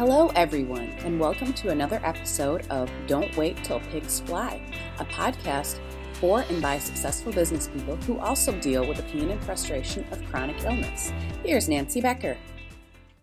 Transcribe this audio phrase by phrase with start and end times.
[0.00, 4.58] Hello, everyone, and welcome to another episode of Don't Wait Till Pigs Fly,
[4.98, 5.78] a podcast
[6.14, 10.24] for and by successful business people who also deal with the pain and frustration of
[10.30, 11.12] chronic illness.
[11.44, 12.38] Here's Nancy Becker.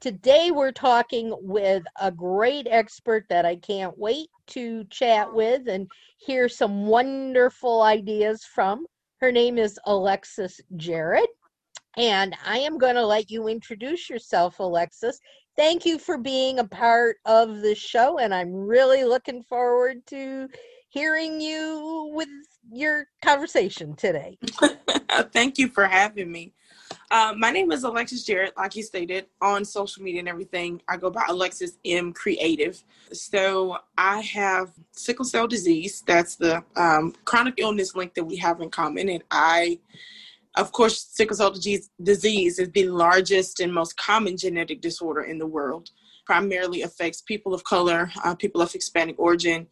[0.02, 5.90] Today, we're talking with a great expert that I can't wait to chat with and
[6.20, 8.86] hear some wonderful ideas from.
[9.20, 11.32] Her name is Alexis Jarrett.
[11.98, 15.20] And I am going to let you introduce yourself, Alexis.
[15.58, 20.48] Thank you for being a part of the show, and I'm really looking forward to
[20.90, 22.30] hearing you with
[22.72, 24.38] your conversation today.
[25.34, 26.54] Thank you for having me.
[27.10, 30.80] Uh, my name is Alexis Jarrett, like you stated, on social media and everything.
[30.88, 32.82] I go by Alexis M Creative.
[33.12, 36.04] So I have sickle cell disease.
[36.06, 39.10] That's the um, chronic illness link that we have in common.
[39.10, 39.80] And I
[40.58, 45.46] of course, sickle cell disease is the largest and most common genetic disorder in the
[45.46, 45.90] world.
[46.26, 49.68] Primarily affects people of color, uh, people of Hispanic origin,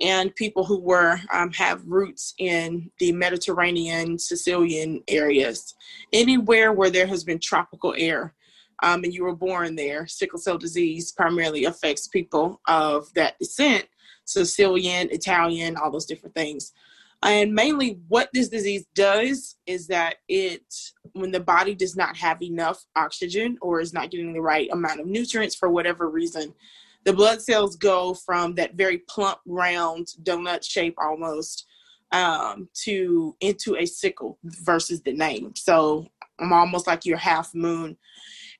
[0.00, 5.74] and people who were um, have roots in the Mediterranean, Sicilian areas.
[6.12, 8.34] Anywhere where there has been tropical air,
[8.82, 13.86] um, and you were born there, sickle cell disease primarily affects people of that descent,
[14.24, 16.72] Sicilian, Italian, all those different things.
[17.24, 20.62] And mainly, what this disease does is that it,
[21.14, 25.00] when the body does not have enough oxygen or is not getting the right amount
[25.00, 26.52] of nutrients for whatever reason,
[27.04, 31.66] the blood cells go from that very plump, round, donut shape almost
[32.12, 35.52] um, to into a sickle versus the name.
[35.56, 36.06] So
[36.38, 37.96] I'm almost like your half moon.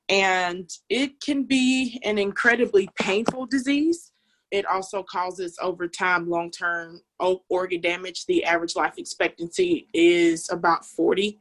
[0.08, 4.12] And it can be an incredibly painful disease
[4.54, 7.00] it also causes over time long term
[7.48, 8.24] organ damage.
[8.26, 11.40] The average life expectancy is about 40.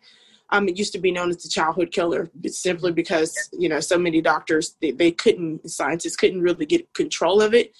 [0.50, 4.00] Um, it used to be known as the childhood killer simply because you know so
[4.00, 7.74] many doctors they, they couldn't scientists couldn't really get control of it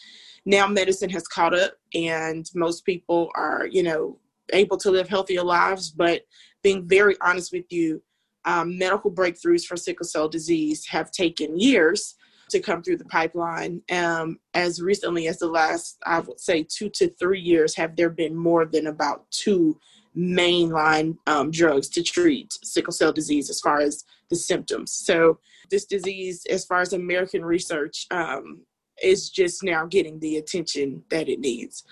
[0.46, 4.18] now medicine has caught up and most people are you know
[4.54, 6.22] able to live healthier lives but
[6.64, 8.02] being very honest with you
[8.46, 12.16] um, medical breakthroughs for sickle cell disease have taken years
[12.54, 13.82] to come through the pipeline.
[13.92, 18.10] Um, as recently as the last, I would say, two to three years, have there
[18.10, 19.78] been more than about two
[20.16, 24.94] mainline um, drugs to treat sickle cell disease as far as the symptoms.
[24.94, 28.62] So, this disease, as far as American research, um,
[29.02, 31.84] is just now getting the attention that it needs.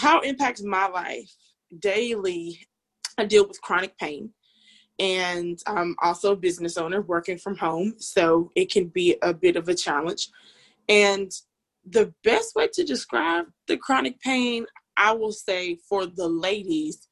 [0.00, 1.30] How it impacts my life
[1.78, 2.66] daily,
[3.18, 4.30] I deal with chronic pain
[4.98, 9.56] and I'm also a business owner working from home, so it can be a bit
[9.56, 10.28] of a challenge.
[10.88, 11.32] And
[11.88, 14.66] the best way to describe the chronic pain,
[14.96, 17.08] I will say for the ladies,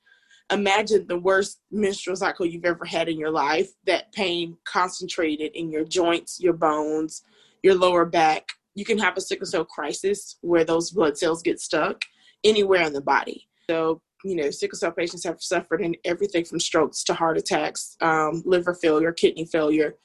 [0.51, 3.71] imagine the worst menstrual cycle you've ever had in your life.
[3.87, 7.23] That pain concentrated in your joints, your bones,
[7.63, 8.49] your lower back.
[8.75, 12.03] You can have a sickle cell crisis where those blood cells get stuck
[12.45, 13.49] anywhere in the body.
[13.69, 17.97] So you know, sickle cell patients have suffered in everything from strokes to heart attacks,
[18.01, 19.97] um, liver failure, kidney failure,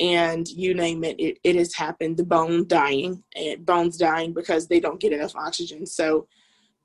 [0.00, 2.16] and you name it, it, it has happened.
[2.16, 5.86] The bone dying and bones dying because they don't get enough oxygen.
[5.86, 6.28] So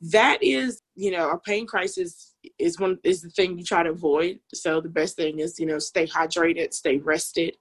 [0.02, 3.92] that is, you know, a pain crisis is one is the thing you try to
[3.92, 4.40] avoid.
[4.54, 7.56] So the best thing is, you know, stay hydrated, stay rested,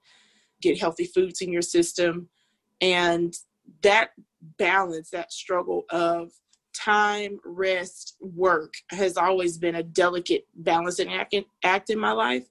[0.61, 2.29] get healthy foods in your system,
[2.81, 3.33] and
[3.81, 4.09] that
[4.57, 6.31] balance, that struggle of
[6.83, 12.45] time, rest, work has always been a delicate balancing act, act in my life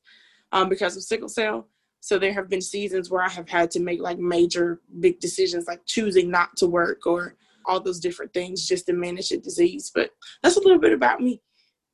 [0.52, 1.68] um, because of sickle cell.
[2.00, 5.66] So there have been seasons where I have had to make like major big decisions,
[5.66, 9.92] like choosing not to work or all those different things just to manage the disease.
[9.94, 10.10] But
[10.42, 11.40] that's a little bit about me.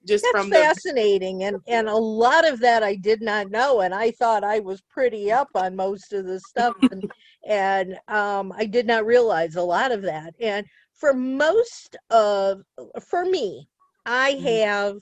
[0.06, 3.81] Just that's from fascinating, the- and and a lot of that I did not know,
[3.81, 7.10] and I thought I was pretty up on most of the stuff, and
[7.47, 10.34] and um, I did not realize a lot of that.
[10.41, 10.65] And
[10.98, 12.62] for most of
[13.00, 13.66] for me
[14.04, 14.47] i mm-hmm.
[14.47, 14.98] have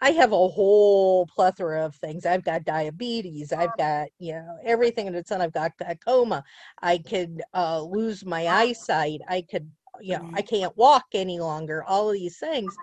[0.00, 2.26] i have a whole plethora of things.
[2.26, 5.40] I've got diabetes i've got you know everything in its own.
[5.40, 6.42] I've got glaucoma.
[6.82, 9.20] I could uh, lose my eyesight.
[9.28, 9.70] I could
[10.00, 12.74] you know i can't walk any longer all of these things.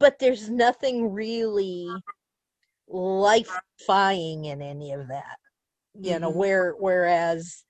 [0.00, 1.88] But there's nothing really
[2.88, 5.38] life-defying in any of that
[6.00, 6.38] you know mm-hmm.
[6.38, 7.64] where whereas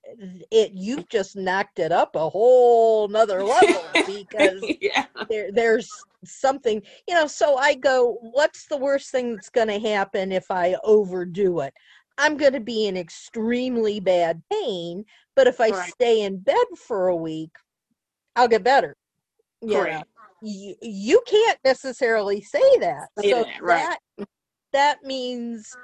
[0.51, 5.05] it you've just knocked it up a whole nother level because yeah.
[5.29, 5.89] there there's
[6.25, 10.49] something you know so i go what's the worst thing that's going to happen if
[10.51, 11.73] i overdo it
[12.17, 15.03] i'm going to be in extremely bad pain
[15.35, 15.89] but if i right.
[15.89, 17.51] stay in bed for a week
[18.35, 18.95] i'll get better
[19.61, 20.01] yeah
[20.41, 23.97] you, you can't necessarily say that say so that, right.
[24.17, 24.27] that
[24.73, 25.75] that means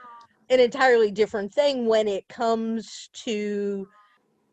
[0.49, 3.87] an entirely different thing when it comes to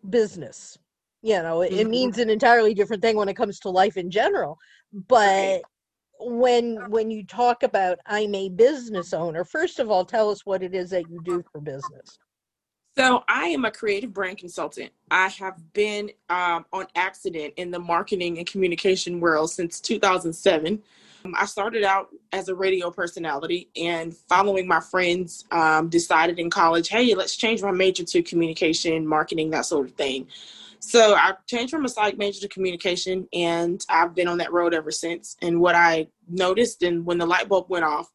[0.08, 0.78] business
[1.22, 1.81] You know, it, mm-hmm.
[1.81, 4.58] it means an entirely different thing when it comes to life in general.
[4.92, 5.62] But
[6.19, 10.62] when when you talk about I'm a business owner, first of all, tell us what
[10.62, 12.19] it is that you do for business.
[12.96, 14.90] So I am a creative brand consultant.
[15.10, 20.82] I have been um, on accident in the marketing and communication world since 2007.
[21.34, 26.88] I started out as a radio personality and following my friends um, decided in college,
[26.88, 30.26] hey, let's change my major to communication, marketing, that sort of thing.
[30.81, 34.72] So I changed from a psych major to communication and I've been on that road
[34.72, 35.37] ever since.
[35.43, 38.11] And what I noticed and when the light bulb went off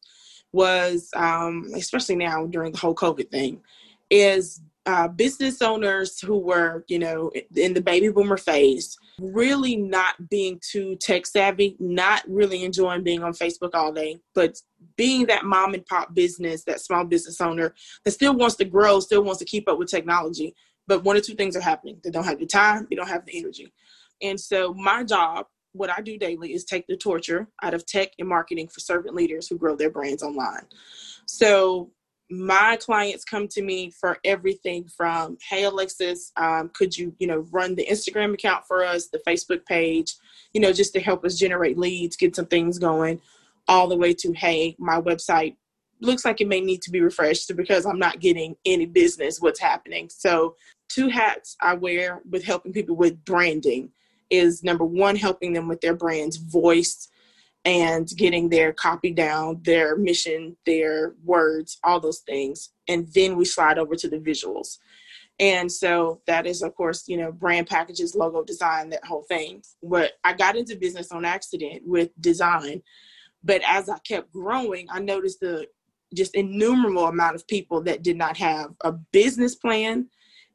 [0.52, 3.62] was, um, especially now during the whole COVID thing,
[4.10, 10.28] is uh, business owners who were, you know, in the baby boomer phase, really not
[10.28, 14.56] being too tech savvy, not really enjoying being on Facebook all day, but
[14.96, 17.74] being that mom and pop business, that small business owner
[18.04, 20.54] that still wants to grow, still wants to keep up with technology.
[20.86, 21.98] But one or two things are happening.
[22.04, 23.72] They don't have the time, they don't have the energy.
[24.22, 28.12] And so my job, what I do daily is take the torture out of tech
[28.18, 30.66] and marketing for servant leaders who grow their brands online.
[31.26, 31.90] So
[32.30, 37.46] my clients come to me for everything from hey alexis um, could you you know
[37.52, 40.14] run the instagram account for us the facebook page
[40.52, 43.20] you know just to help us generate leads get some things going
[43.68, 45.56] all the way to hey my website
[46.00, 49.60] looks like it may need to be refreshed because i'm not getting any business what's
[49.60, 50.08] happening.
[50.10, 50.56] So
[50.88, 53.90] two hats i wear with helping people with branding
[54.30, 57.08] is number one helping them with their brand's voice
[57.66, 62.70] and getting their copy down, their mission, their words, all those things.
[62.88, 64.78] And then we slide over to the visuals.
[65.40, 69.62] And so that is, of course, you know, brand packages, logo design, that whole thing.
[69.82, 72.82] But I got into business on accident with design.
[73.42, 75.66] But as I kept growing, I noticed the
[76.14, 80.08] just innumerable amount of people that did not have a business plan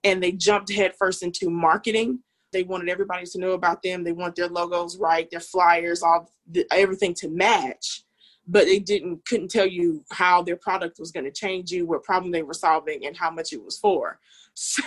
[0.05, 2.19] and they jumped headfirst into marketing
[2.51, 4.03] they wanted everybody to know about them.
[4.03, 8.03] They want their logos right, their flyers, all the, everything to match.
[8.47, 12.03] But they didn't couldn't tell you how their product was going to change you, what
[12.03, 14.19] problem they were solving, and how much it was for.
[14.53, 14.83] So,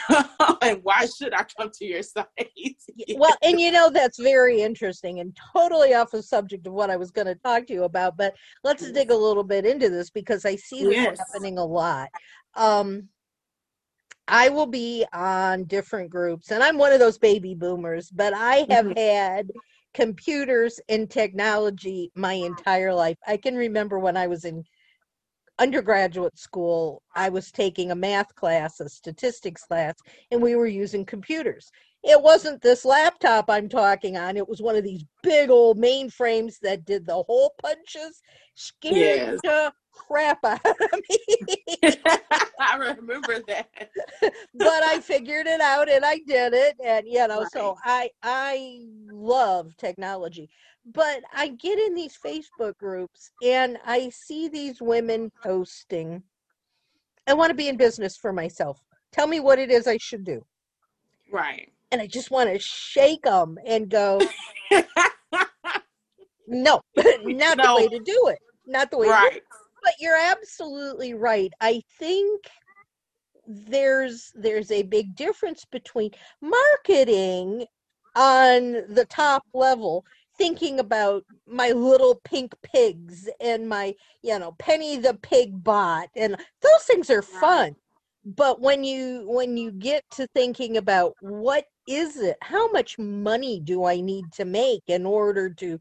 [0.61, 2.26] and why should I come to your site?
[3.16, 6.96] well, and you know that's very interesting and totally off the subject of what I
[6.96, 8.19] was going to talk to you about.
[8.19, 11.19] But let's dig a little bit into this because I see this yes.
[11.19, 12.10] happening a lot.
[12.56, 13.08] Um,
[14.26, 18.66] I will be on different groups, and I'm one of those baby boomers, but I
[18.70, 18.98] have mm-hmm.
[18.98, 19.50] had
[19.92, 23.18] computers and technology my entire life.
[23.26, 24.64] I can remember when I was in
[25.58, 29.94] undergraduate school, I was taking a math class, a statistics class,
[30.30, 31.70] and we were using computers.
[32.02, 36.58] It wasn't this laptop I'm talking on, it was one of these big old mainframes
[36.60, 38.20] that did the hole punches,
[38.54, 39.40] scared yes.
[39.42, 41.19] the crap out of me.
[42.61, 43.69] I remember that.
[44.55, 47.52] but I figured it out and I did it and you know right.
[47.52, 48.81] so I I
[49.11, 50.50] love technology.
[50.93, 56.23] But I get in these Facebook groups and I see these women posting
[57.26, 58.82] I want to be in business for myself.
[59.11, 60.44] Tell me what it is I should do.
[61.32, 61.73] Right.
[61.91, 64.20] And I just want to shake them and go
[66.46, 67.64] No, not no.
[67.64, 68.38] the way to do it.
[68.67, 69.43] Not the way right
[69.84, 71.53] but you're absolutely right.
[71.60, 72.46] I think
[73.46, 76.10] there's there's a big difference between
[76.41, 77.67] marketing
[78.17, 80.05] on the top level
[80.38, 86.36] thinking about my little pink pigs and my you know penny the pig bot and
[86.62, 87.76] those things are fun
[88.24, 93.60] but when you when you get to thinking about what is it how much money
[93.60, 95.79] do i need to make in order to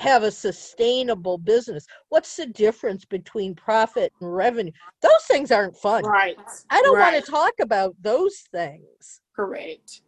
[0.00, 1.86] have a sustainable business.
[2.08, 4.72] What's the difference between profit and revenue?
[5.02, 6.04] Those things aren't fun.
[6.04, 6.38] Right.
[6.70, 7.12] I don't right.
[7.12, 9.20] want to talk about those things.
[9.36, 10.00] Correct.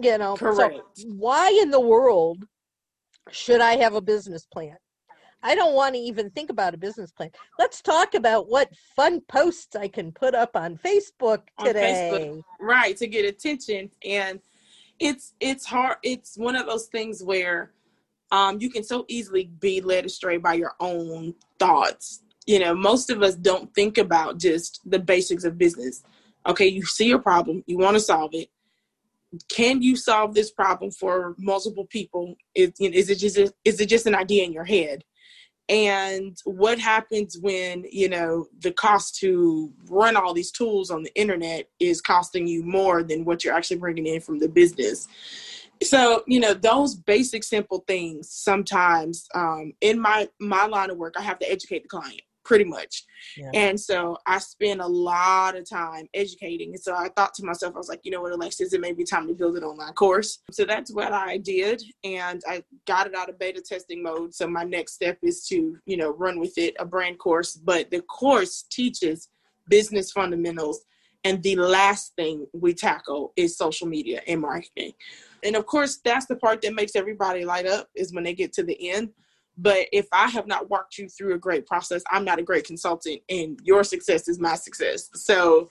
[0.00, 0.80] You know, correct.
[0.94, 2.46] So why in the world
[3.30, 4.76] should I have a business plan?
[5.42, 7.30] I don't want to even think about a business plan.
[7.58, 12.10] Let's talk about what fun posts I can put up on Facebook today.
[12.10, 13.90] On Facebook, right, to get attention.
[14.04, 14.40] And
[14.98, 17.72] it's it's hard it's one of those things where
[18.30, 22.22] um, you can so easily be led astray by your own thoughts.
[22.46, 26.02] You know, most of us don't think about just the basics of business.
[26.46, 28.48] Okay, you see a problem, you want to solve it.
[29.50, 32.34] Can you solve this problem for multiple people?
[32.54, 35.04] Is, is it just is it just an idea in your head?
[35.68, 41.14] And what happens when you know the cost to run all these tools on the
[41.14, 45.08] internet is costing you more than what you're actually bringing in from the business?
[45.82, 51.14] So you know those basic simple things sometimes um, in my my line of work
[51.18, 53.04] i have to educate the client pretty much.
[53.36, 53.50] Yeah.
[53.52, 56.70] And so I spend a lot of time educating.
[56.70, 58.92] And so I thought to myself, I was like, you know what, Alexis, it may
[58.94, 60.38] be time to build an online course.
[60.50, 61.82] So that's what I did.
[62.04, 64.34] And I got it out of beta testing mode.
[64.34, 67.54] So my next step is to, you know, run with it, a brand course.
[67.54, 69.28] But the course teaches
[69.68, 70.80] business fundamentals.
[71.24, 74.92] And the last thing we tackle is social media and marketing.
[75.42, 78.52] And of course, that's the part that makes everybody light up is when they get
[78.54, 79.10] to the end.
[79.56, 82.64] But if I have not walked you through a great process, I'm not a great
[82.64, 85.10] consultant, and your success is my success.
[85.14, 85.68] So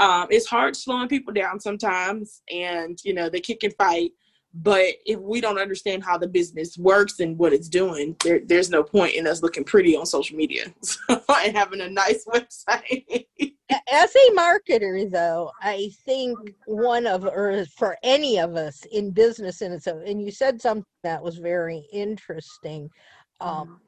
[0.00, 4.10] um, it's hard slowing people down sometimes, and you know they kick and fight.
[4.54, 8.70] But if we don't understand how the business works and what it's doing, there, there's
[8.70, 10.72] no point in us looking pretty on social media
[11.08, 13.26] and having a nice website.
[13.70, 19.60] As a marketer, though, I think one of, or for any of us in business,
[19.60, 22.88] and so, and you said something that was very interesting.
[23.40, 23.80] Um,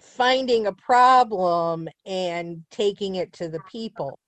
[0.00, 4.18] finding a problem and taking it to the people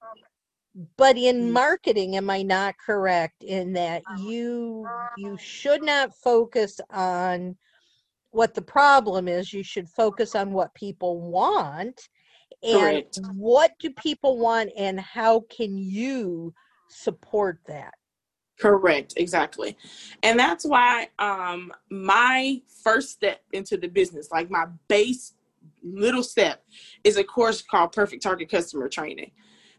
[0.96, 1.50] but in mm.
[1.50, 7.56] marketing am i not correct in that you you should not focus on
[8.30, 12.08] what the problem is you should focus on what people want
[12.62, 13.20] and Correct.
[13.34, 16.54] what do people want and how can you
[16.88, 17.94] support that
[18.60, 19.76] Correct, exactly.
[20.22, 25.34] And that's why um my first step into the business, like my base
[25.82, 26.64] little step
[27.02, 29.32] is a course called Perfect Target Customer Training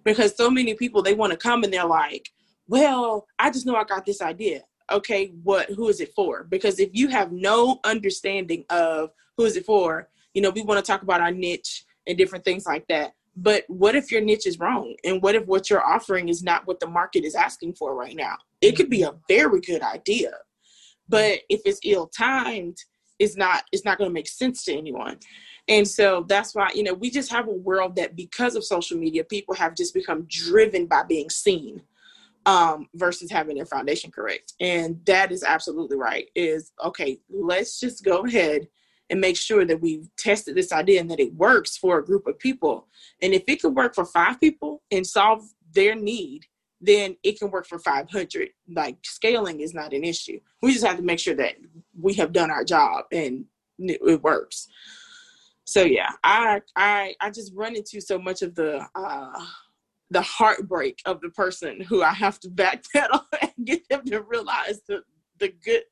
[0.03, 2.29] because so many people they want to come and they're like,
[2.67, 4.63] well, I just know I got this idea.
[4.91, 6.43] Okay, what who is it for?
[6.43, 10.83] Because if you have no understanding of who is it for, you know, we want
[10.83, 13.13] to talk about our niche and different things like that.
[13.35, 14.95] But what if your niche is wrong?
[15.03, 18.15] And what if what you're offering is not what the market is asking for right
[18.15, 18.37] now?
[18.61, 20.33] It could be a very good idea.
[21.09, 22.77] But if it's ill timed,
[23.19, 25.17] it's not it's not going to make sense to anyone.
[25.67, 28.97] And so that's why, you know, we just have a world that because of social
[28.97, 31.81] media, people have just become driven by being seen
[32.45, 34.53] um, versus having their foundation correct.
[34.59, 36.27] And that is absolutely right.
[36.35, 38.67] Is okay, let's just go ahead
[39.13, 42.25] and make sure that we've tested this idea and that it works for a group
[42.25, 42.87] of people.
[43.21, 46.47] And if it can work for five people and solve their need,
[46.81, 48.49] then it can work for 500.
[48.75, 50.39] Like scaling is not an issue.
[50.63, 51.57] We just have to make sure that
[51.95, 53.45] we have done our job and
[53.77, 54.67] it works
[55.65, 59.45] so yeah i i i just run into so much of the uh
[60.09, 64.81] the heartbreak of the person who i have to backpedal and get them to realize
[64.87, 65.01] the
[65.39, 65.83] the good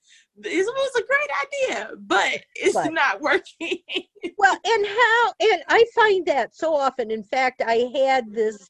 [0.43, 3.77] it was a great idea but it's but, not working
[4.37, 8.69] well and how and i find that so often in fact i had this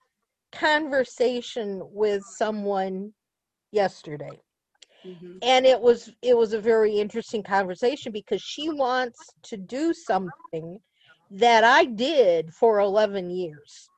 [0.52, 3.12] conversation with someone
[3.72, 4.40] yesterday
[5.06, 5.38] Mm-hmm.
[5.42, 10.80] and it was it was a very interesting conversation because she wants to do something
[11.32, 13.90] that I did for 11 years.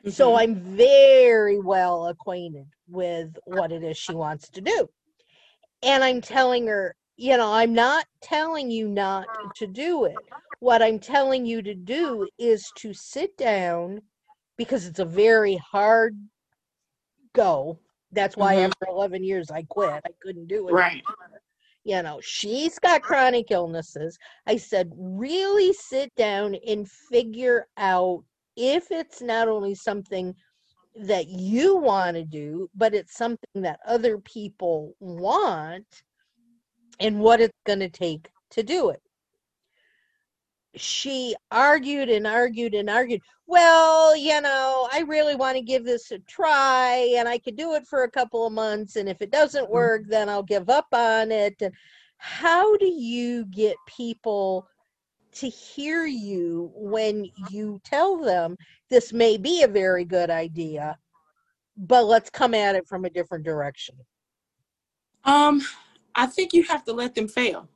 [0.00, 0.10] Mm-hmm.
[0.10, 4.88] So I'm very well acquainted with what it is she wants to do.
[5.84, 9.26] And I'm telling her, you know, I'm not telling you not
[9.56, 10.16] to do it.
[10.60, 14.00] What I'm telling you to do is to sit down
[14.56, 16.16] because it's a very hard
[17.34, 17.78] go.
[18.12, 18.66] That's why mm-hmm.
[18.66, 19.90] after 11 years I quit.
[20.04, 20.72] I couldn't do it.
[20.72, 21.02] Right
[21.84, 24.18] you know, she's got chronic illnesses.
[24.46, 28.24] I said, really sit down and figure out
[28.56, 30.34] if it's not only something
[30.96, 36.02] that you want to do, but it's something that other people want
[37.00, 39.02] and what it's going to take to do it.
[40.76, 43.20] She argued and argued and argued.
[43.46, 47.74] Well, you know, I really want to give this a try and I could do
[47.74, 48.96] it for a couple of months.
[48.96, 49.72] And if it doesn't mm-hmm.
[49.72, 51.54] work, then I'll give up on it.
[51.60, 51.74] And
[52.16, 54.66] how do you get people
[55.34, 58.56] to hear you when you tell them
[58.90, 60.96] this may be a very good idea,
[61.76, 63.96] but let's come at it from a different direction?
[65.24, 65.62] Um,
[66.14, 67.68] I think you have to let them fail.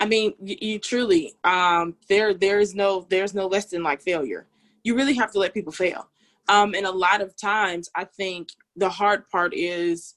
[0.00, 4.46] I mean, you, you truly um, there there is no there's no lesson like failure.
[4.84, 6.08] You really have to let people fail.
[6.48, 10.16] Um, and a lot of times, I think the hard part is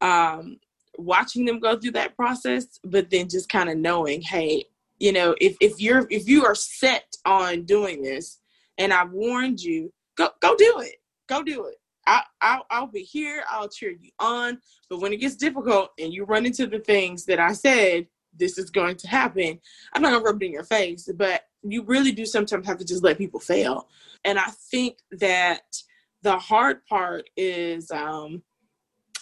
[0.00, 0.58] um,
[0.96, 4.64] watching them go through that process, but then just kind of knowing, hey,
[4.98, 8.40] you know, if, if you're if you are set on doing this
[8.78, 10.96] and I've warned you, go go do it.
[11.28, 11.76] Go do it.
[12.06, 13.44] I, I'll, I'll be here.
[13.50, 14.58] I'll cheer you on.
[14.88, 18.56] But when it gets difficult and you run into the things that I said, this
[18.56, 19.60] is going to happen.
[19.92, 22.84] I'm not gonna rub it in your face, but you really do sometimes have to
[22.84, 23.88] just let people fail.
[24.24, 25.76] And I think that
[26.22, 28.42] the hard part is um,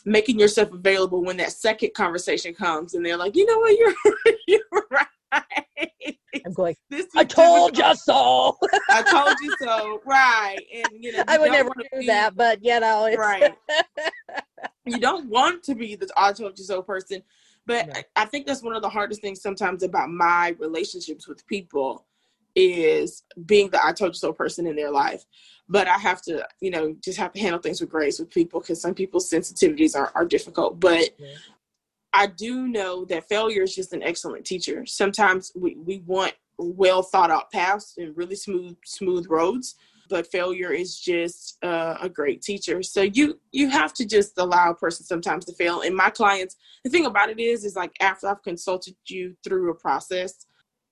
[0.05, 4.37] making yourself available when that second conversation comes and they're like, you know what, you're
[4.47, 5.07] you're right.
[6.57, 6.75] Going,
[7.15, 8.57] I told you so.
[8.91, 10.01] I told you so.
[10.07, 10.59] right.
[10.75, 13.55] And you know, you I would never do be, that, but you know, right.
[14.87, 17.23] you don't want to be the I told you so person.
[17.67, 17.93] But No.
[18.17, 22.07] I think that's one of the hardest things sometimes about my relationships with people
[22.55, 25.25] is being the I told you so person in their life.
[25.69, 28.61] But I have to, you know, just have to handle things with grace with people
[28.61, 30.81] because some people's sensitivities are, are difficult.
[30.81, 31.27] But Yeah.
[32.15, 34.87] I do know that failure is just an excellent teacher.
[34.87, 39.75] Sometimes we, we want well thought out paths and really smooth smooth roads
[40.09, 42.81] but failure is just uh, a great teacher.
[42.81, 45.81] So you you have to just allow a person sometimes to fail.
[45.81, 46.55] And my clients
[46.87, 50.47] the thing about it is is like after i've consulted you through a process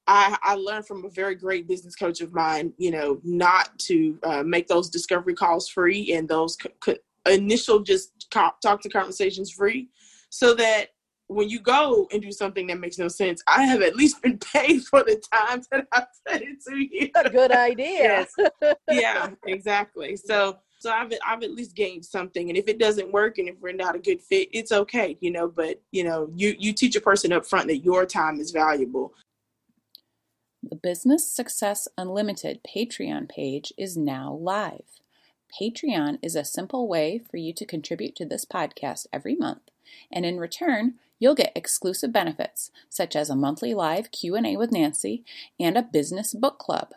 [0.08, 4.18] i i learned from a very great business coach of mine you know not to
[4.24, 9.88] uh, make those discovery calls free and those co- initial just talk to conversations free
[10.30, 10.88] so that
[11.28, 14.38] when you go and do something that makes no sense, I have at least been
[14.54, 17.10] paid for the time that I put into you.
[17.14, 18.26] a good idea.
[18.38, 18.74] yes.
[18.90, 20.16] yeah, exactly.
[20.16, 22.50] So so I've I've at least gained something.
[22.50, 25.30] And if it doesn't work and if we're not a good fit, it's okay, you
[25.30, 28.50] know, but you know, you you teach a person up front that your time is
[28.50, 29.14] valuable.
[30.62, 35.00] The Business Success Unlimited Patreon page is now live.
[35.58, 39.62] Patreon is a simple way for you to contribute to this podcast every month,
[40.12, 45.24] and in return, you'll get exclusive benefits such as a monthly live Q&A with Nancy
[45.58, 46.90] and a business book club.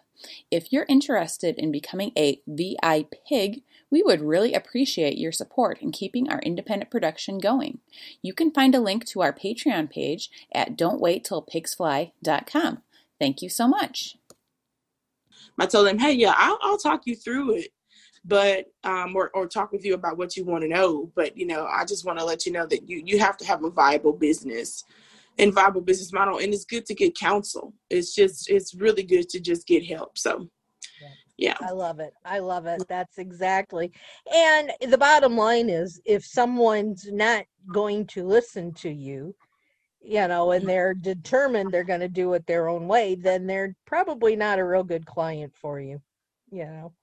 [0.52, 5.94] If you're interested in becoming a VI pig, we would really appreciate your support in
[5.94, 7.80] keeping our independent production going.
[8.22, 12.82] You can find a link to our Patreon page at don'twaittillpigsfly.com.
[13.18, 14.18] Thank you so much.
[15.58, 17.70] I told him, hey, yeah, I'll, I'll talk you through it,
[18.28, 21.12] but um, or or talk with you about what you want to know.
[21.16, 23.46] But you know, I just want to let you know that you you have to
[23.46, 24.84] have a viable business
[25.40, 27.74] and viable business model, and it's good to get counsel.
[27.90, 30.18] It's just it's really good to just get help.
[30.18, 30.50] So,
[31.38, 32.14] yeah, I love it.
[32.26, 32.86] I love it.
[32.90, 33.92] That's exactly.
[34.34, 39.34] And the bottom line is if someone's not going to listen to you,
[40.02, 43.76] you know, and they're determined they're going to do it their own way, then they're
[43.86, 46.02] probably not a real good client for you,
[46.52, 46.94] you know.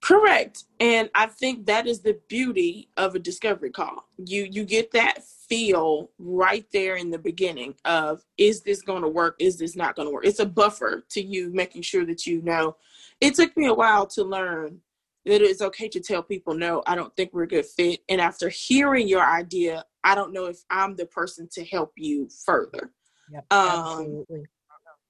[0.00, 0.64] Correct.
[0.80, 4.08] And I think that is the beauty of a discovery call.
[4.24, 9.08] You you get that feel right there in the beginning of is this going to
[9.08, 9.36] work?
[9.38, 10.26] Is this not going to work?
[10.26, 12.76] It's a buffer to you making sure that you know.
[13.20, 14.80] It took me a while to learn
[15.24, 18.00] that it's okay to tell people no, I don't think we're a good fit.
[18.08, 22.28] And after hearing your idea, I don't know if I'm the person to help you
[22.46, 22.92] further.
[23.30, 24.42] Yep, Um, absolutely.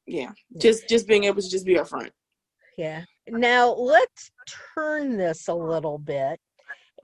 [0.06, 0.60] Yeah, Yeah.
[0.60, 2.10] just just being able to just be upfront.
[2.78, 3.04] Yeah.
[3.30, 4.30] Now let's
[4.74, 6.40] turn this a little bit.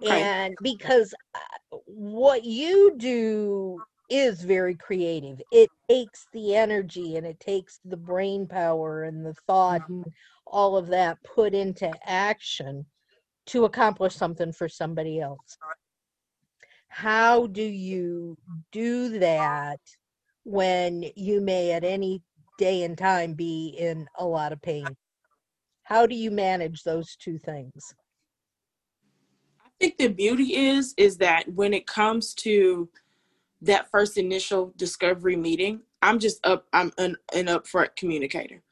[0.03, 0.23] Okay.
[0.23, 7.41] And because uh, what you do is very creative, it takes the energy and it
[7.41, 10.05] takes the brain power and the thought and
[10.47, 12.87] all of that put into action
[13.47, 15.59] to accomplish something for somebody else.
[16.89, 18.37] How do you
[18.73, 19.81] do that
[20.45, 22.23] when you may at any
[22.59, 24.97] day and time be in a lot of pain?
[25.85, 27.95] How do you manage those two things?
[29.65, 32.89] I think the beauty is is that when it comes to
[33.63, 36.67] that first initial discovery meeting, I'm just up.
[36.73, 38.63] I'm an, an upfront communicator,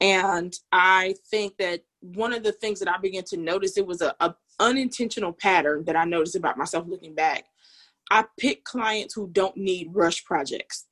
[0.00, 4.00] and I think that one of the things that I began to notice it was
[4.00, 7.44] a, a unintentional pattern that I noticed about myself looking back.
[8.10, 10.86] I pick clients who don't need rush projects.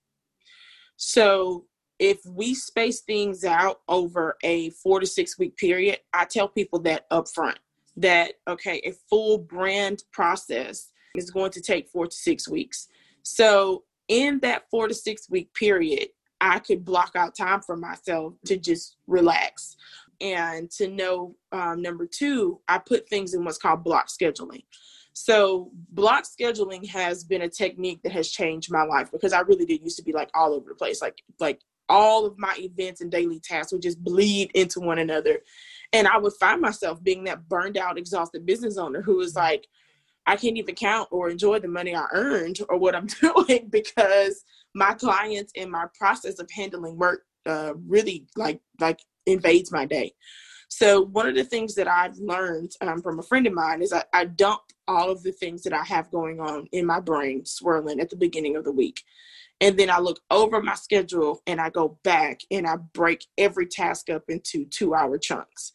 [0.97, 1.67] So
[2.01, 6.81] if we space things out over a four to six week period, I tell people
[6.81, 7.57] that upfront
[7.99, 12.89] that okay, a full brand process is going to take four to six weeks.
[13.23, 16.09] So in that four to six week period,
[16.41, 19.77] I could block out time for myself to just relax
[20.23, 24.65] and to know um, number two, I put things in what's called block scheduling.
[25.13, 29.67] So block scheduling has been a technique that has changed my life because I really
[29.67, 31.61] did used to be like all over the place, like like
[31.91, 35.41] all of my events and daily tasks would just bleed into one another.
[35.93, 39.67] And I would find myself being that burned out, exhausted business owner who was like,
[40.27, 44.45] I can't even count or enjoy the money I earned or what I'm doing because
[44.75, 50.13] my clients and my process of handling work uh, really like like invades my day.
[50.69, 53.93] So one of the things that I've learned um, from a friend of mine is
[53.93, 57.45] I, I dump all of the things that I have going on in my brain
[57.45, 59.03] swirling at the beginning of the week.
[59.61, 63.67] And then I look over my schedule and I go back and I break every
[63.67, 65.73] task up into two hour chunks.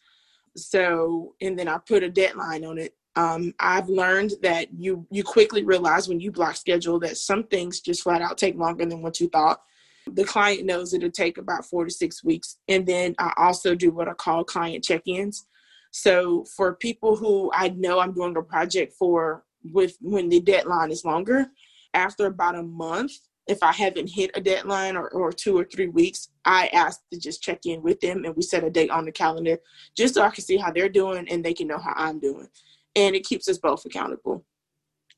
[0.57, 2.95] So, and then I put a deadline on it.
[3.15, 7.79] Um, I've learned that you you quickly realize when you block schedule that some things
[7.79, 9.61] just flat out take longer than what you thought.
[10.07, 12.57] The client knows it'll take about four to six weeks.
[12.67, 15.47] And then I also do what I call client check-ins.
[15.91, 20.91] So for people who I know I'm doing a project for with when the deadline
[20.91, 21.47] is longer,
[21.93, 23.13] after about a month,
[23.47, 27.19] if I haven't hit a deadline or, or two or three weeks, I ask to
[27.19, 29.57] just check in with them and we set a date on the calendar
[29.95, 32.47] just so I can see how they're doing and they can know how I'm doing.
[32.95, 34.45] And it keeps us both accountable.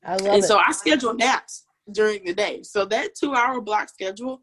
[0.04, 0.46] I love and it.
[0.46, 2.62] so I schedule naps during the day.
[2.62, 4.42] So that two hour block schedule,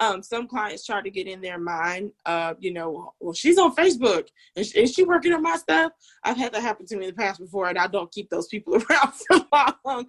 [0.00, 3.76] um, some clients try to get in their mind, uh, you know, well, she's on
[3.76, 4.28] Facebook.
[4.56, 5.92] Is, is she working on my stuff?
[6.24, 8.48] I've had that happen to me in the past before, and I don't keep those
[8.48, 9.46] people around for
[9.84, 10.06] long.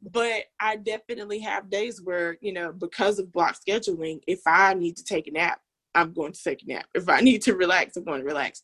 [0.00, 4.96] But I definitely have days where, you know, because of block scheduling, if I need
[4.96, 5.60] to take a nap,
[5.94, 6.86] I'm going to take a nap.
[6.94, 8.62] If I need to relax, I'm going to relax.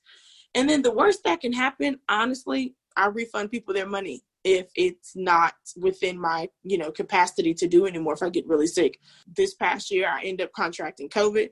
[0.55, 5.15] And then the worst that can happen, honestly, I refund people their money if it's
[5.15, 8.99] not within my you know capacity to do anymore if i get really sick.
[9.27, 11.51] This past year i end up contracting covid.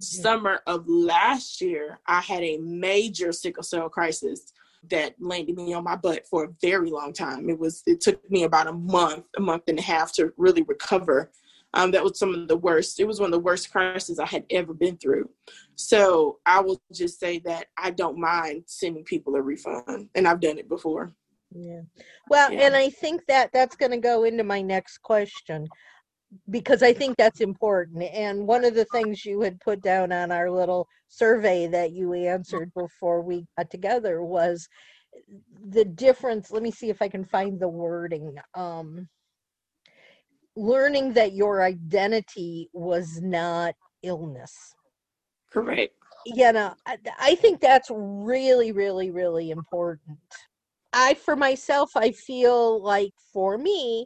[0.00, 4.52] Summer of last year i had a major sickle cell crisis
[4.90, 7.50] that landed me on my butt for a very long time.
[7.50, 10.62] It was it took me about a month a month and a half to really
[10.62, 11.32] recover.
[11.74, 14.24] Um, that was some of the worst it was one of the worst crises i
[14.24, 15.28] had ever been through.
[15.74, 20.40] So i will just say that i don't mind sending people a refund and i've
[20.40, 21.12] done it before
[21.56, 21.80] yeah.
[22.28, 22.66] Well, Yeah.
[22.66, 25.66] and I think that that's going to go into my next question
[26.50, 28.02] because I think that's important.
[28.02, 32.12] And one of the things you had put down on our little survey that you
[32.14, 34.68] answered before we got together was
[35.68, 36.50] the difference.
[36.50, 38.36] Let me see if I can find the wording.
[38.54, 39.08] Um,
[40.56, 44.74] learning that your identity was not illness
[45.52, 45.92] correct
[46.24, 50.18] Yeah, no, I, I think that's really really really important
[50.96, 54.04] i for myself i feel like for me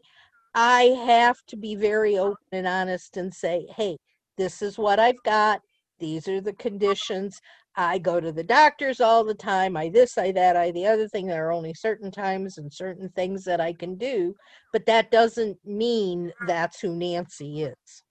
[0.54, 3.96] i have to be very open and honest and say hey
[4.40, 5.60] this is what i've got.
[5.98, 7.38] These are the conditions.
[7.76, 9.76] I go to the doctors all the time.
[9.76, 11.26] I this i that i the other thing.
[11.26, 14.34] There are only certain times and certain things that i can do.
[14.72, 18.02] But that doesn't mean that's who nancy is.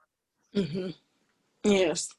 [0.56, 0.90] Mm-hmm.
[1.64, 2.10] yes.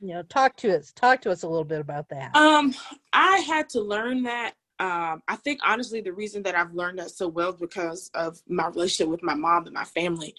[0.00, 2.34] You know talk to us talk to us a little bit about that.
[2.34, 2.74] Um,
[3.12, 4.54] I had to learn that.
[4.80, 8.40] Um, I think honestly, the reason that I've learned that so well is because of
[8.48, 10.34] my relationship with my mom and my family.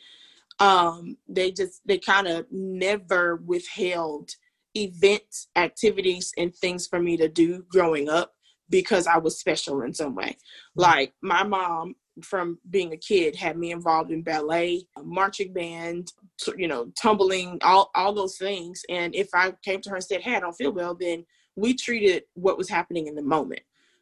[0.59, 4.31] Um, they just they kind of never withheld
[4.75, 8.33] events, activities, and things for me to do growing up
[8.69, 10.37] because I was special in some way.
[10.75, 16.13] Like my mom, from being a kid, had me involved in ballet, marching band,
[16.57, 18.81] you know, tumbling, all all those things.
[18.89, 21.75] And if I came to her and said, "Hey, I don't feel well," then we
[21.75, 23.61] treated what was happening in the moment.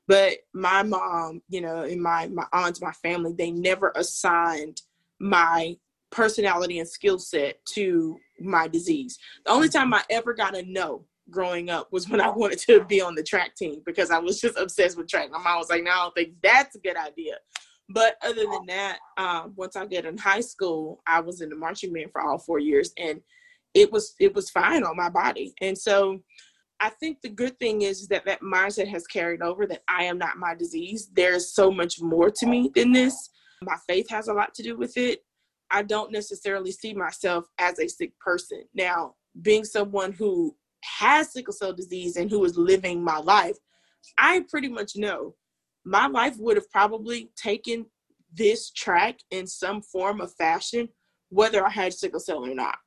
[0.10, 4.82] But my mom, you know, and my my aunts, my family, they never assigned
[5.20, 5.78] my
[6.10, 9.20] personality and skill set to my disease.
[9.46, 12.84] The only time I ever got a no growing up was when I wanted to
[12.86, 15.30] be on the track team because I was just obsessed with track.
[15.30, 17.36] My mom was like, "No, I don't think that's a good idea."
[17.88, 21.56] But other than that, um, once I get in high school, I was in the
[21.56, 23.22] marching band for all four years, and
[23.76, 25.54] it was it was fine on my body.
[25.62, 26.24] And so,
[26.82, 29.68] I think the good thing is that that mindset has carried over.
[29.68, 31.10] That I am not my disease.
[31.14, 33.30] There's so much more to me than this.
[33.62, 35.20] My faith has a lot to do with it.
[35.72, 38.64] I don't necessarily see myself as a sick person.
[38.74, 43.58] Now, being someone who has sickle cell disease and who is living my life,
[44.18, 45.36] I pretty much know
[45.86, 47.86] my life would have probably taken
[48.34, 50.90] this track in some form of fashion,
[51.30, 52.78] whether I had sickle cell or not.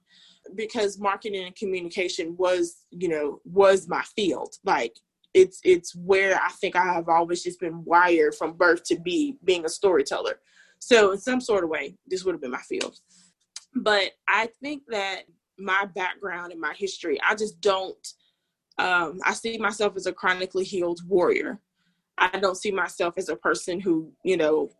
[0.54, 4.54] Because marketing and communication was, you know, was my field.
[4.64, 4.94] Like
[5.34, 9.36] it's it's where I think I have always just been wired from birth to be
[9.44, 10.40] being a storyteller.
[10.78, 12.98] So in some sort of way, this would have been my field.
[13.74, 15.22] But I think that
[15.58, 18.06] my background and my history, I just don't
[18.78, 21.60] um, I see myself as a chronically healed warrior.
[22.18, 24.70] I don't see myself as a person who, you know,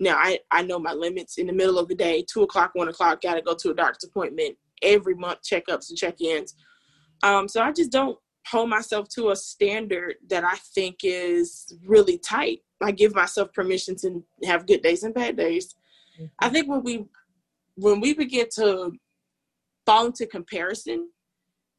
[0.00, 2.88] now I, I know my limits in the middle of the day, two o'clock, one
[2.88, 6.54] o'clock, gotta go to a doctor's appointment every month, checkups and check-ins.
[7.22, 12.18] Um, so I just don't hold myself to a standard that I think is really
[12.18, 12.60] tight.
[12.82, 15.74] I give myself permission to have good days and bad days.
[16.40, 17.06] I think when we
[17.76, 18.92] when we begin to
[19.86, 21.08] fall into comparison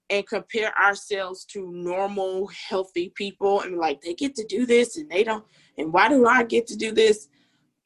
[0.09, 5.09] and compare ourselves to normal healthy people and like they get to do this and
[5.09, 5.45] they don't
[5.77, 7.27] and why do I get to do this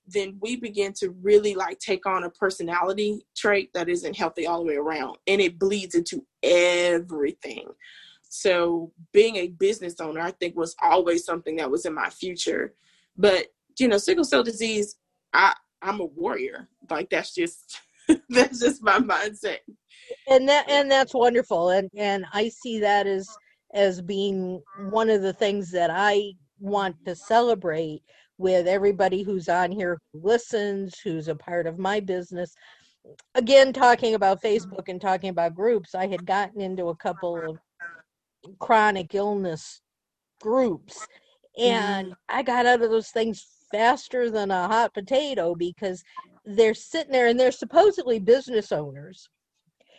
[0.07, 4.59] then we begin to really like take on a personality trait that isn't healthy all
[4.59, 7.67] the way around and it bleeds into everything.
[8.29, 12.73] So being a business owner i think was always something that was in my future.
[13.17, 13.47] But
[13.79, 14.95] you know sickle cell disease
[15.33, 16.69] i i'm a warrior.
[16.89, 17.79] Like that's just
[18.29, 19.59] that's just my mindset.
[20.29, 23.27] And that and that's wonderful and and i see that as
[23.73, 28.01] as being one of the things that i want to celebrate
[28.37, 32.53] with everybody who's on here who listens, who's a part of my business.
[33.35, 37.57] Again, talking about Facebook and talking about groups, I had gotten into a couple of
[38.59, 39.81] chronic illness
[40.41, 41.07] groups
[41.57, 42.15] and mm.
[42.29, 46.03] I got out of those things faster than a hot potato because
[46.45, 49.27] they're sitting there and they're supposedly business owners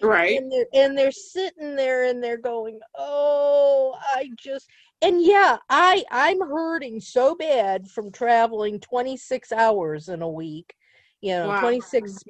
[0.01, 4.69] right and they're, and they're sitting there and they're going oh i just
[5.03, 10.75] and yeah i i'm hurting so bad from traveling 26 hours in a week
[11.21, 11.61] you know wow.
[11.61, 12.25] 26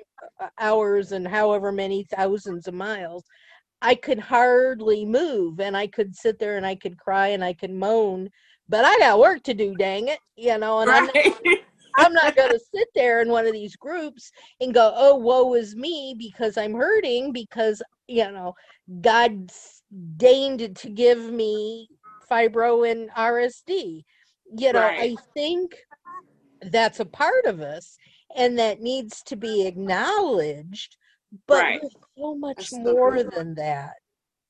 [0.59, 3.25] hours and however many thousands of miles
[3.81, 7.53] i could hardly move and i could sit there and i could cry and i
[7.53, 8.29] could moan
[8.69, 11.11] but i got work to do dang it you know and right.
[11.15, 11.57] i'm not,
[11.99, 15.55] I'm not going to sit there in one of these groups and go, oh, woe
[15.55, 18.55] is me because I'm hurting because, you know,
[19.01, 19.51] God
[20.17, 21.89] deigned to give me
[22.31, 24.05] fibro and RSD.
[24.57, 25.17] You know, right.
[25.19, 25.77] I think
[26.63, 27.99] that's a part of us
[28.37, 30.97] and that needs to be acknowledged,
[31.47, 31.81] but right.
[32.17, 33.95] so much more than that.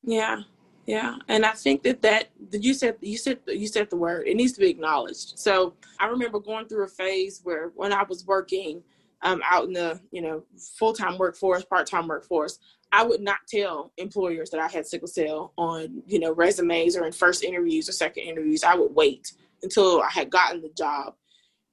[0.03, 0.43] Yeah.
[0.89, 4.27] Yeah, and I think that that you said you said you said the word.
[4.27, 5.39] It needs to be acknowledged.
[5.39, 8.83] So I remember going through a phase where when I was working
[9.21, 10.45] um, out in the you know
[10.79, 12.59] full time workforce, part time workforce,
[12.93, 17.05] I would not tell employers that I had sickle cell on you know resumes or
[17.05, 18.65] in first interviews or second interviews.
[18.65, 21.15] I would wait until I had gotten the job.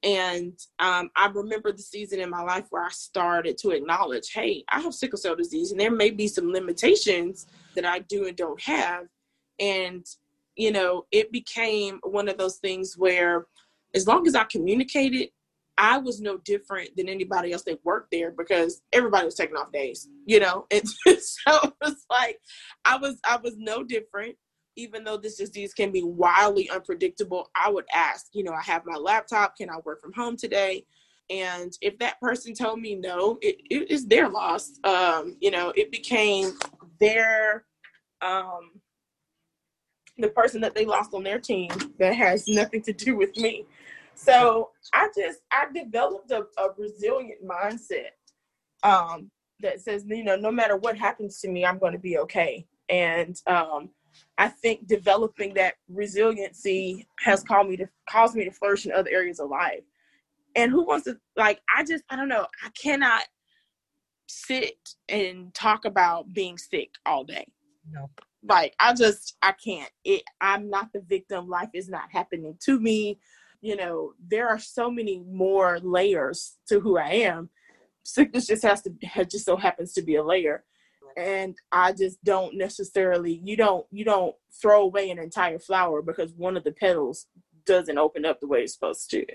[0.04, 4.64] And um, I remember the season in my life where I started to acknowledge, hey,
[4.70, 8.38] I have sickle cell disease, and there may be some limitations that I do and
[8.38, 9.06] don't have.
[9.60, 10.06] And,
[10.56, 13.48] you know, it became one of those things where
[13.96, 15.30] as long as I communicated,
[15.78, 19.72] I was no different than anybody else that worked there because everybody was taking off
[19.72, 20.66] days, you know?
[20.72, 22.40] And so it was like
[22.86, 24.36] I was I was no different.
[24.78, 28.86] Even though this disease can be wildly unpredictable, I would ask, you know, I have
[28.86, 30.86] my laptop, can I work from home today?
[31.30, 34.72] And if that person told me no, it, it is their loss.
[34.84, 36.58] Um, you know, it became
[37.00, 37.64] their
[38.22, 38.82] um,
[40.18, 43.66] the person that they lost on their team that has nothing to do with me.
[44.16, 48.12] So I just I developed a, a resilient mindset
[48.84, 52.18] um, that says you know no matter what happens to me I'm going to be
[52.20, 52.66] okay.
[52.90, 53.90] And um,
[54.38, 59.10] I think developing that resiliency has called me to caused me to flourish in other
[59.12, 59.84] areas of life.
[60.56, 63.24] And who wants to like I just I don't know I cannot
[64.28, 67.46] sit and talk about being sick all day.
[67.92, 68.10] No.
[68.48, 69.90] Like I just I can't.
[70.04, 71.48] It I'm not the victim.
[71.48, 73.20] Life is not happening to me.
[73.66, 77.50] You know, there are so many more layers to who I am.
[78.04, 78.92] Sickness just has to
[79.26, 80.64] just so happens to be a layer.
[81.18, 86.32] And I just don't necessarily you don't you don't throw away an entire flower because
[86.34, 87.26] one of the petals
[87.66, 89.26] doesn't open up the way it's supposed to.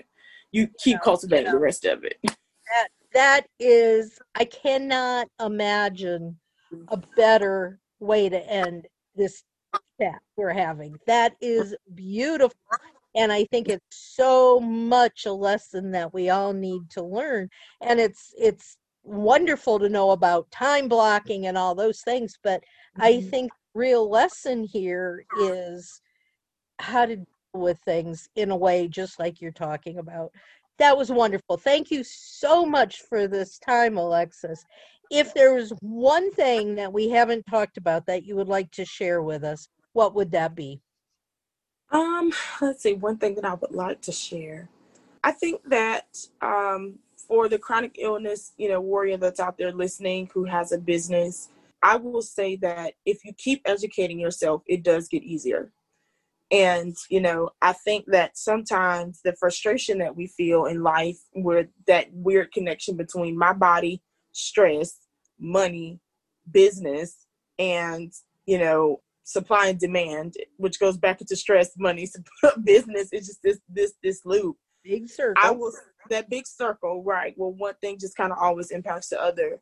[0.53, 2.17] You keep no, cultivating you know, the rest of it.
[2.71, 6.39] That that is I cannot imagine
[6.87, 9.43] a better way to end this
[9.99, 10.95] chat we're having.
[11.05, 12.55] That is beautiful.
[13.15, 17.49] And I think it's so much a lesson that we all need to learn.
[17.81, 22.37] And it's it's wonderful to know about time blocking and all those things.
[22.43, 23.01] But mm-hmm.
[23.03, 26.01] I think real lesson here is
[26.79, 30.31] how to deal with things in a way just like you're talking about.
[30.77, 31.57] That was wonderful.
[31.57, 34.65] Thank you so much for this time, Alexis
[35.11, 38.85] if there was one thing that we haven't talked about that you would like to
[38.85, 40.79] share with us, what would that be?
[41.91, 44.69] Um, let's see, one thing that I would like to share.
[45.23, 50.29] I think that um, for the chronic illness, you know, warrior that's out there listening
[50.33, 51.49] who has a business,
[51.83, 55.71] I will say that if you keep educating yourself, it does get easier.
[56.49, 61.67] And, you know, I think that sometimes the frustration that we feel in life with
[61.87, 64.01] that weird connection between my body,
[64.33, 64.97] stress,
[65.39, 65.99] money,
[66.51, 67.25] business,
[67.59, 68.11] and
[68.45, 72.07] you know supply and demand, which goes back into stress, money,
[72.63, 73.09] business.
[73.11, 74.57] It's just this this this loop.
[74.83, 75.41] Big circle.
[75.43, 75.73] I will
[76.09, 77.33] that big circle, right?
[77.37, 79.61] Well, one thing just kind of always impacts the other.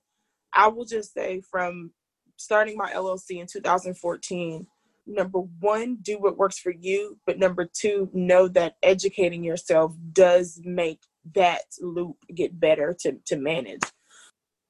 [0.53, 1.91] I will just say from
[2.37, 4.65] starting my LLC in 2014,
[5.05, 10.61] number one, do what works for you, but number two, know that educating yourself does
[10.63, 11.01] make
[11.35, 13.81] that loop get better to to manage.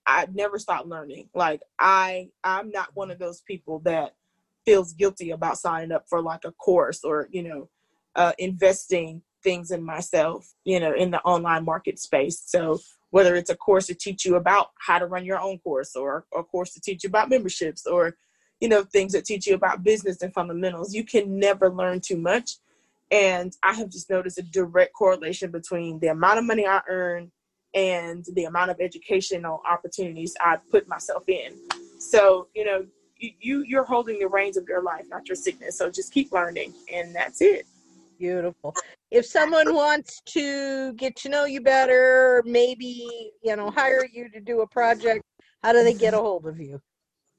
[0.06, 1.30] I never stopped learning.
[1.36, 4.14] Like I I'm not one of those people that
[4.70, 7.68] feels guilty about signing up for like a course or, you know,
[8.16, 12.44] uh, investing things in myself, you know, in the online market space.
[12.46, 12.78] So
[13.10, 16.26] whether it's a course to teach you about how to run your own course or
[16.38, 18.16] a course to teach you about memberships or,
[18.60, 22.18] you know, things that teach you about business and fundamentals, you can never learn too
[22.18, 22.52] much.
[23.10, 27.32] And I have just noticed a direct correlation between the amount of money I earn
[27.74, 31.54] and the amount of educational opportunities I put myself in.
[31.98, 32.86] So, you know,
[33.20, 35.78] you you're holding the reins of your life, not your sickness.
[35.78, 37.66] So just keep learning and that's it.
[38.18, 38.74] Beautiful.
[39.12, 44.42] If someone wants to get to know you better, maybe, you know, hire you to
[44.42, 45.24] do a project,
[45.64, 46.82] how do they get a hold of you?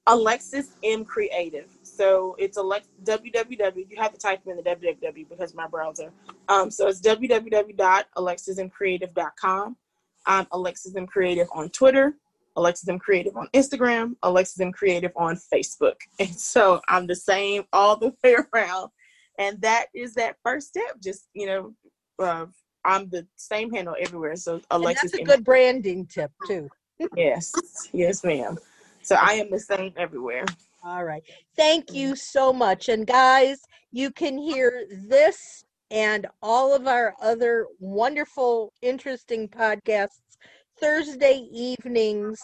[0.07, 1.69] Alexis M Creative.
[1.83, 3.90] So it's Alex www.
[3.90, 6.11] You have to type in the www because my browser.
[6.49, 9.77] Um, so it's www.alexismcreative.com.
[10.27, 12.14] I'm Alexis M Creative on Twitter,
[12.61, 17.64] Alexis M Creative on Instagram, Alexis M Creative on Facebook, and so I'm the same
[17.73, 18.90] all the way around.
[19.38, 21.01] And that is that first step.
[21.03, 21.75] Just you know,
[22.18, 22.46] uh,
[22.85, 24.37] I'm the same handle everywhere.
[24.37, 25.12] So Alexis.
[25.12, 26.68] And that's a good branding tip too.
[27.16, 27.53] yes,
[27.92, 28.59] yes, ma'am.
[29.03, 30.44] So I am the same everywhere.
[30.85, 31.23] All right.
[31.57, 32.88] Thank you so much.
[32.90, 40.30] And guys, you can hear this and all of our other wonderful, interesting podcasts
[40.81, 42.40] Thursday evenings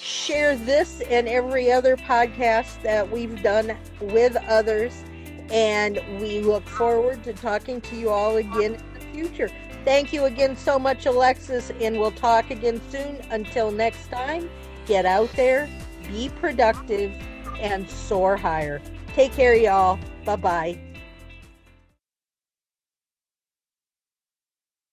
[0.00, 5.04] Share this and every other podcast that we've done with others.
[5.50, 9.50] And we look forward to talking to you all again in the future.
[9.84, 13.16] Thank you again so much, Alexis, and we'll talk again soon.
[13.30, 14.48] Until next time,
[14.86, 15.68] get out there,
[16.08, 17.12] be productive,
[17.58, 18.80] and soar higher.
[19.14, 19.98] Take care, y'all.
[20.24, 20.89] Bye bye.